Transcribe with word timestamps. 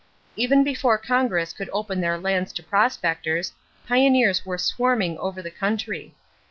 Even 0.35 0.63
before 0.63 0.97
Congress 0.97 1.53
could 1.53 1.69
open 1.71 2.01
their 2.01 2.17
lands 2.17 2.51
to 2.53 2.63
prospectors, 2.63 3.53
pioneers 3.87 4.43
were 4.43 4.57
swarming 4.57 5.15
over 5.19 5.43
the 5.43 5.51
country. 5.51 6.15